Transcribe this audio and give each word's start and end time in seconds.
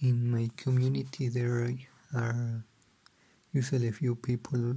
In 0.00 0.30
my 0.30 0.48
community, 0.56 1.28
there 1.28 1.74
are 2.14 2.64
usually 3.52 3.88
a 3.88 3.92
few 3.92 4.14
people 4.14 4.76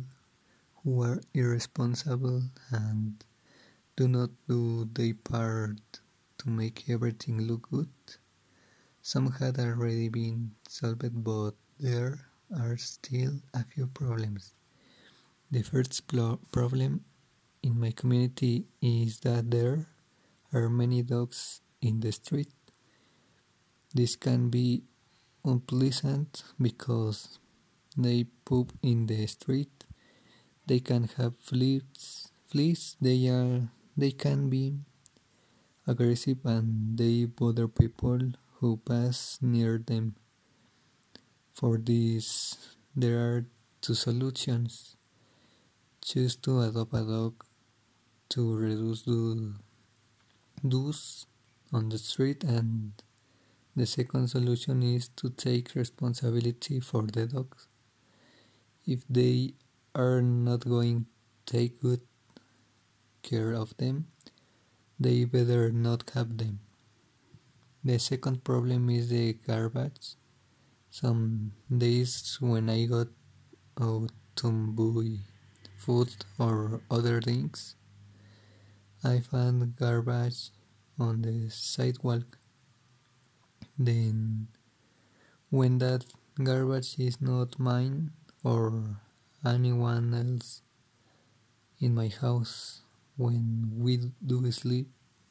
who 0.82 1.04
are 1.04 1.22
irresponsible 1.36 2.42
and 2.72 3.24
do 3.96 4.08
not 4.08 4.32
do 4.50 4.90
their 4.92 5.14
part 5.14 5.78
to 6.40 6.50
make 6.50 6.90
everything 6.90 7.42
look 7.42 7.70
good. 7.70 7.94
Some 9.04 9.32
had 9.34 9.60
already 9.60 10.10
been 10.10 10.54
solved, 10.68 11.24
but 11.24 11.52
there 11.80 12.26
are 12.58 12.78
still 12.78 13.34
a 13.54 13.64
few 13.64 13.86
problems. 13.94 14.56
The 15.52 15.62
first 15.62 16.02
problem 16.52 17.06
in 17.62 17.80
my 17.80 17.92
community 17.92 18.66
is 18.82 19.20
that 19.20 19.52
there 19.52 19.86
are 20.52 20.68
many 20.68 21.04
dogs 21.04 21.62
in 21.80 22.00
the 22.00 22.12
street. 22.12 22.50
This 23.94 24.16
can 24.16 24.50
be 24.50 24.84
unpleasant 25.44 26.44
because 26.62 27.40
they 27.98 28.26
poop 28.46 28.74
in 28.82 29.08
the 29.08 29.28
street. 29.28 29.86
They 30.66 30.80
can 30.80 31.10
have 31.18 31.34
fleas. 31.42 32.32
Fleas. 32.48 32.96
They 33.02 33.28
are. 33.28 33.70
They 33.98 34.12
can 34.12 34.50
be 34.50 34.76
aggressive 35.88 36.38
and 36.46 36.98
they 36.98 37.26
bother 37.26 37.68
people 37.68 38.20
who 38.60 38.78
pass 38.78 39.38
near 39.42 39.78
them. 39.78 40.16
For 41.54 41.78
this, 41.78 42.58
there 42.96 43.20
are 43.20 43.46
two 43.82 43.94
solutions. 43.96 44.96
Choose 46.04 46.36
to 46.38 46.62
adopt 46.62 46.94
a 46.94 47.04
dog 47.04 47.46
to 48.30 48.56
reduce 48.56 49.04
the 49.04 49.54
those 50.64 51.26
on 51.74 51.90
the 51.90 51.98
street 51.98 52.44
and 52.44 52.94
the 53.76 53.86
second 53.86 54.28
solution 54.28 54.84
is 54.84 55.08
to 55.16 55.30
take 55.30 55.76
responsibility 55.76 56.80
for 56.80 57.04
the 57.04 57.26
dogs. 57.28 57.68
If 58.86 59.08
they 59.10 59.54
are 59.96 60.22
not 60.22 60.68
going 60.68 61.06
to 61.46 61.54
take 61.54 61.82
good 61.82 62.02
care 63.24 63.54
of 63.54 63.76
them, 63.78 64.08
they 65.00 65.24
better 65.24 65.72
not 65.72 66.12
have 66.14 66.38
them. 66.38 66.60
The 67.84 67.98
second 67.98 68.44
problem 68.44 68.90
is 68.90 69.10
the 69.10 69.34
garbage. 69.34 70.16
Some 70.90 71.54
days 71.76 72.38
when 72.42 72.70
I 72.70 72.86
got 72.86 73.08
out 73.80 74.12
to 74.38 74.52
buy 74.52 75.18
food 75.78 76.14
or 76.38 76.82
other 76.92 77.22
things, 77.22 77.76
I 79.04 79.22
found 79.22 79.78
garbage 79.78 80.52
on 81.00 81.22
the 81.24 81.50
sidewalk 81.50 82.38
then 83.88 84.48
when 85.50 85.78
that 85.80 86.06
garbage 86.44 86.98
is 87.00 87.22
not 87.22 87.60
mine 87.60 88.12
or 88.44 88.98
anyone 89.46 90.14
else 90.14 90.62
in 91.80 91.94
my 91.96 92.08
house 92.08 92.82
when 93.18 93.72
we 93.78 93.98
do 94.26 94.52
sleep 94.52 94.88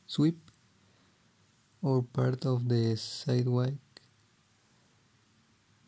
sweep 0.07 0.51
or 1.83 2.03
part 2.03 2.45
of 2.45 2.69
the 2.69 2.97
sidewalk 2.97 3.75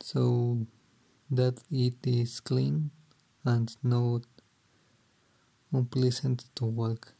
so 0.00 0.66
that 1.30 1.62
it 1.70 2.06
is 2.06 2.40
clean 2.40 2.90
and 3.44 3.76
not 3.82 4.22
unpleasant 5.72 6.44
to 6.54 6.64
walk. 6.64 7.14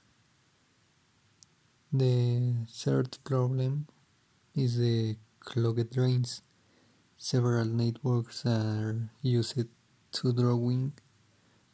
The 1.93 2.67
third 2.71 3.19
problem 3.25 3.87
is 4.55 4.79
the 4.79 5.17
clogged 5.45 5.91
drains. 5.91 6.43
Several 7.17 7.65
networks 7.65 8.47
are 8.47 9.11
used 9.23 9.67
to 10.13 10.33
drawing 10.33 10.93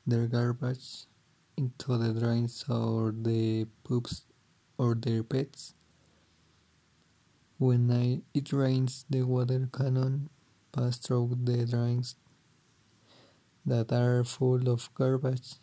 their 0.06 0.26
garbage 0.26 1.06
into 1.56 1.98
the 1.98 2.18
drains 2.18 2.64
or 2.68 3.12
the 3.12 3.66
poops 3.84 4.22
or 4.78 4.94
their 4.94 5.22
pets. 5.22 5.74
When 7.58 7.90
I, 7.90 8.22
it 8.32 8.52
rains, 8.52 9.04
the 9.10 9.22
water 9.22 9.68
cannon 9.72 10.30
pass 10.72 10.98
through 10.98 11.38
the 11.42 11.66
drains 11.66 12.16
that 13.66 13.92
are 13.92 14.24
full 14.24 14.68
of 14.68 14.88
garbage. 14.94 15.56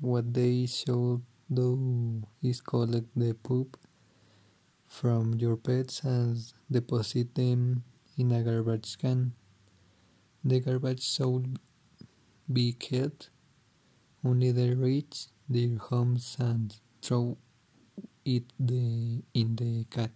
What 0.00 0.34
they 0.34 0.66
should 0.66 1.22
do 1.52 2.22
is 2.42 2.60
collect 2.60 3.06
the 3.16 3.34
poop 3.34 3.78
from 4.94 5.34
your 5.34 5.56
pets 5.56 6.02
and 6.04 6.38
deposit 6.70 7.34
them 7.34 7.82
in 8.16 8.30
a 8.30 8.42
garbage 8.42 8.96
can. 8.96 9.32
The 10.44 10.60
garbage 10.60 11.02
should 11.02 11.58
be 12.52 12.72
kept 12.74 13.30
only 14.24 14.52
they 14.52 14.70
reach 14.72 15.26
their 15.48 15.76
homes 15.78 16.36
and 16.38 16.74
throw 17.02 17.36
it 18.24 18.44
the, 18.58 19.22
in 19.34 19.56
the 19.56 19.84
cat. 19.90 20.12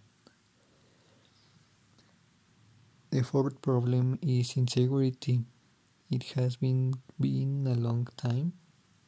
The 3.11 3.23
fourth 3.23 3.61
problem 3.61 4.17
is 4.21 4.55
insecurity. 4.55 5.41
It 6.09 6.23
has 6.35 6.55
been 6.55 6.93
been 7.19 7.67
a 7.67 7.75
long 7.75 8.07
time 8.15 8.53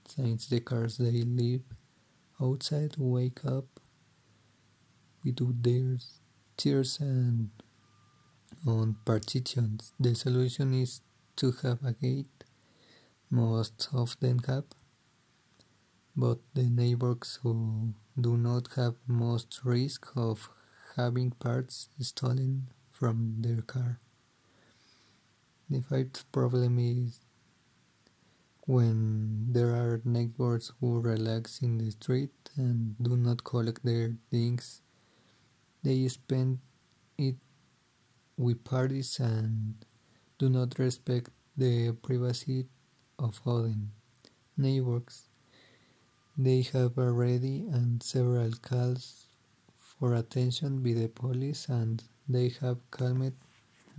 since 0.05 0.47
the 0.47 0.59
cars 0.59 0.97
they 0.97 1.21
live 1.21 1.61
outside 2.41 2.95
wake 2.97 3.45
up 3.45 3.80
with 5.23 5.63
their 5.63 5.97
tears 6.57 6.99
and 6.99 7.49
on 8.65 8.95
partitions. 9.05 9.93
The 9.99 10.15
solution 10.15 10.73
is 10.73 11.01
to 11.37 11.51
have 11.63 11.83
a 11.83 11.93
gate, 11.93 12.43
most 13.29 13.89
of 13.93 14.19
them 14.19 14.39
have, 14.47 14.65
but 16.15 16.39
the 16.53 16.69
neighbors 16.69 17.39
who 17.41 17.93
do 18.19 18.37
not 18.37 18.69
have 18.75 18.95
most 19.07 19.61
risk 19.63 20.07
of 20.15 20.49
having 20.95 21.31
parts 21.31 21.89
stolen 21.99 22.67
from 22.91 23.37
their 23.39 23.61
car. 23.61 23.99
The 25.69 25.81
fifth 25.81 26.29
problem 26.31 26.77
is 26.77 27.21
when 28.67 29.51
there 29.53 29.69
are 29.71 30.01
neighbors 30.03 30.71
who 30.79 30.99
relax 30.99 31.61
in 31.61 31.77
the 31.77 31.91
street 31.91 32.31
and 32.57 32.95
do 33.01 33.15
not 33.17 33.43
collect 33.43 33.83
their 33.83 34.17
things 34.29 34.81
they 35.83 36.07
spend 36.07 36.59
it 37.17 37.35
with 38.37 38.63
parties 38.63 39.19
and 39.19 39.75
do 40.37 40.49
not 40.49 40.77
respect 40.79 41.29
the 41.57 41.91
privacy 42.01 42.67
of 43.19 43.39
other 43.45 43.73
neighbors. 44.57 45.23
They 46.37 46.61
have 46.73 46.97
already 46.97 47.67
and 47.71 48.01
several 48.03 48.51
calls 48.61 49.27
for 49.77 50.15
attention 50.15 50.81
by 50.83 50.93
the 50.93 51.07
police 51.07 51.67
and 51.69 52.03
they 52.27 52.49
have 52.61 52.79
calmed 52.91 53.33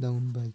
down 0.00 0.28
by 0.32 0.52